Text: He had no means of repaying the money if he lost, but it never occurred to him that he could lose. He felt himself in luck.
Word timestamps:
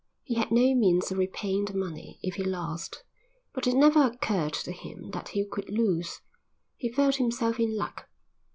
He 0.23 0.33
had 0.33 0.49
no 0.49 0.73
means 0.73 1.11
of 1.11 1.19
repaying 1.19 1.65
the 1.65 1.75
money 1.77 2.17
if 2.23 2.33
he 2.33 2.43
lost, 2.43 3.03
but 3.53 3.67
it 3.67 3.75
never 3.75 4.01
occurred 4.01 4.53
to 4.53 4.71
him 4.71 5.11
that 5.11 5.27
he 5.29 5.45
could 5.45 5.69
lose. 5.69 6.21
He 6.75 6.89
felt 6.89 7.17
himself 7.17 7.59
in 7.59 7.77
luck. 7.77 8.09